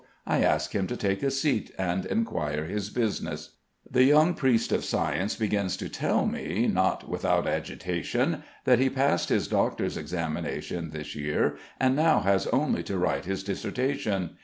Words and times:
I 0.25 0.41
ask 0.41 0.73
him 0.73 0.87
to 0.87 0.97
take 0.97 1.21
a 1.21 1.29
seat 1.29 1.69
and 1.77 2.07
inquire 2.07 2.63
his 2.65 2.89
business. 2.89 3.57
The 3.87 4.03
young 4.03 4.33
priest 4.33 4.71
of 4.71 4.83
science 4.83 5.35
begins 5.35 5.77
to 5.77 5.89
tell 5.89 6.25
me, 6.25 6.65
not 6.67 7.07
without 7.07 7.45
agitation, 7.45 8.41
that 8.65 8.79
he 8.79 8.89
passed 8.89 9.29
his 9.29 9.47
doctor's 9.47 9.97
examination 9.97 10.89
this 10.89 11.15
year, 11.15 11.55
and 11.79 11.95
now 11.95 12.21
has 12.21 12.47
only 12.47 12.81
to 12.81 12.97
write 12.97 13.25
his 13.25 13.43
dissertation. 13.43 14.31